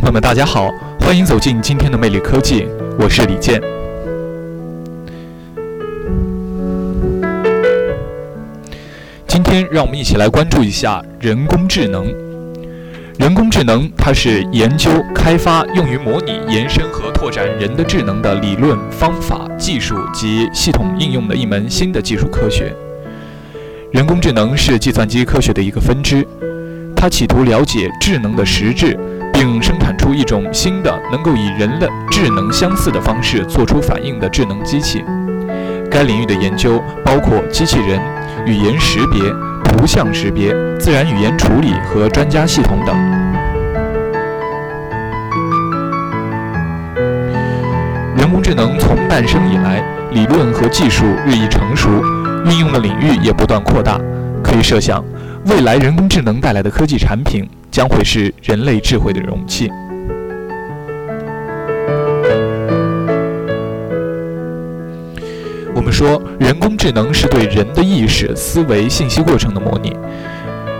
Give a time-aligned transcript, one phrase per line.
[0.00, 2.66] 朋友们，大家好，欢迎走进今天的魅力科技，
[2.98, 3.58] 我是李健。
[9.26, 12.12] 今天让我们一起来关注一下人工智能。
[13.18, 22.70] 人工智能它是研究、开发用于模拟、延伸和拓展人的智能的理论、方法、技术及系统应用的一门新的技术科学。
[23.92, 26.26] 人工智能是计算机科学的一个分支，
[26.94, 28.98] 它企图了解智能的实质。
[29.38, 35.04] 并生产出一种新的能够以人的智能相似的方式做出反应的智能机器。
[35.90, 38.00] 该领域的研究包括机器人、
[38.46, 39.20] 语言识别、
[39.64, 42.96] 图像识别、自然语言处理和专家系统等。
[48.16, 49.82] 人工智能从诞生以来，
[50.12, 51.90] 理论和技术日益成熟，
[52.44, 54.00] 运用的领域也不断扩大。
[54.40, 55.04] 可以设想，
[55.46, 57.44] 未来人工智能带来的科技产品。
[57.68, 59.70] 将会是人类智慧的容器。
[65.96, 69.96] 说，人工智能是对人的意识、思维、信息过程的模拟。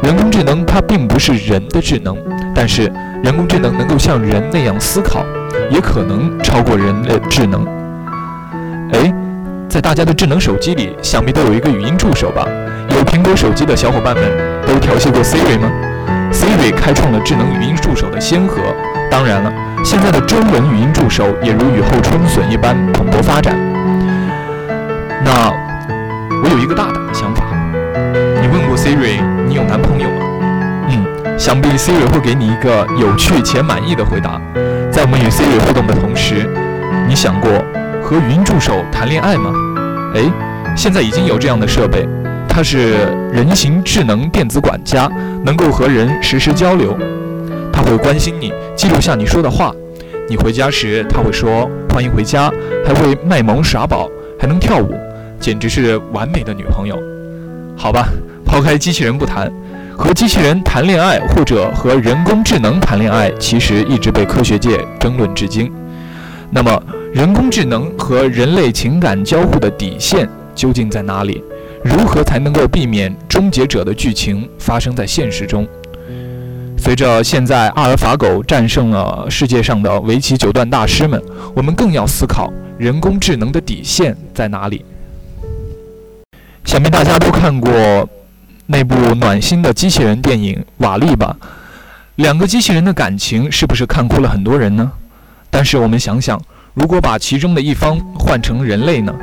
[0.03, 2.15] 人工智能它并不是人的智能，
[2.55, 2.93] 但是
[3.25, 5.25] 人工智能能够像人那样思考，
[5.71, 7.65] 也可能超过人的智能。
[8.93, 9.11] 哎，
[9.71, 12.47] 在大家的智能手机里，想必都有一个语音助手吧？
[12.91, 14.23] 有苹果手机的小伙伴们
[14.67, 15.73] 都调戏过 Siri 吗
[16.31, 18.59] ？Siri 开创了智能语音助手的先河。
[19.11, 19.51] 当然了，
[19.83, 23.57] 现在的中文语音助手也如雨后春笋一般蓬勃发展。
[28.87, 30.87] Siri 你有男朋友吗？
[30.91, 34.41] 嗯，想必 Siri 会给你一个有趣且满意的回答。
[34.93, 36.49] 在我们与 Siri 互动的同时，
[37.09, 37.51] 你想过
[38.01, 39.53] 和语音助手谈恋爱吗？
[40.15, 40.23] 哎，
[40.77, 42.07] 现在已经有这样的设备。
[42.49, 45.11] 它是人形智能电子管家，
[45.45, 46.97] 能够和人实时交流。
[47.73, 49.75] 它会关心你，记录下你说的话。
[50.29, 52.53] 你回家时，它会说“欢迎回家”，
[52.87, 54.09] 还会卖萌耍宝，
[54.39, 54.95] 还能跳舞，
[55.41, 56.97] 简直是完美的女朋友。
[57.77, 58.09] 好吧，
[58.45, 59.53] 抛开机器人不谈，
[59.97, 65.71] 和机器人谈恋爱或者和人工智能谈恋爱，其实一直被科学界争论至今。
[66.51, 66.83] 那么，
[67.13, 71.43] 人工智能和人类情感交互的底线究竟在哪里？
[71.85, 75.67] 如何才能够避免终结者的剧情发生在现实中？
[76.79, 81.23] 随着现在阿尔法狗战胜了世界上的围棋九段大师们，
[81.55, 84.85] 我们更要思考人工智能的底线在哪里。
[86.67, 87.71] 想必大家都看过
[88.67, 91.35] 那部暖心的机器人电影《瓦力》吧？
[92.17, 94.91] 两个机器人的感情是不是看哭了很多人呢？
[95.49, 96.43] 但是我们想想，
[96.75, 99.15] 如果把其中的一方换成人类呢？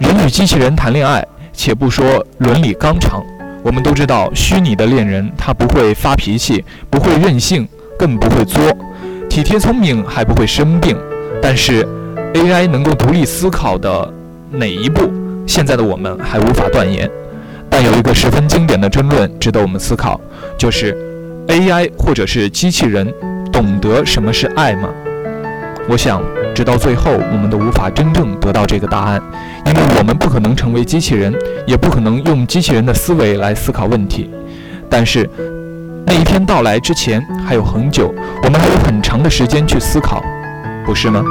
[0.00, 1.24] 人与机器人谈恋爱。
[1.54, 3.22] 且不说伦理纲常，
[3.62, 8.58] 我们都知道，虚拟的恋人他不会发脾气，不会任性，更不会作，
[9.28, 10.96] 体贴聪明，还不会生病。
[11.42, 11.86] 但是
[12.32, 14.10] ，AI 能够独立思考的
[14.50, 15.12] 哪一步，
[15.46, 17.10] 现在的我们还无法断言。
[17.68, 20.20] 但有一个十分经典的争论值得我们思考，
[20.58, 20.96] 就是
[21.48, 23.12] AI 或者是机器人
[23.52, 24.88] 懂得什么是爱吗？
[25.88, 26.22] 我想。
[26.54, 29.18] 直到最后，我们都无法真正得到这个答案，
[29.64, 31.34] 因为我们不可能成为机器人，
[31.66, 34.28] 也不可能用机器人的思维来思考问题。
[34.90, 35.26] 但是，
[36.04, 40.22] 那一天到来之前还有很久，我们还有很长的时间去思考，
[40.84, 41.24] 不是吗？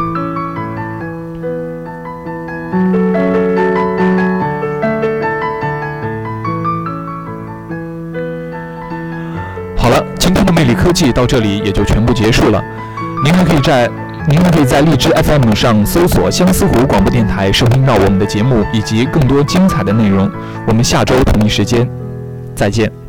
[9.92, 12.64] 了，今天的魅力科技到这里也就全部结束了。
[13.24, 13.90] 您还可以在。
[14.30, 20.30] 您还可以在荔枝 FM 上搜索相思湖广播电台，收听到我们的节目以及更多精彩的内容。
[20.68, 21.90] 我们下周同一时间
[22.56, 23.01] 再见。